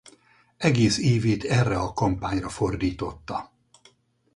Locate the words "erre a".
1.43-1.93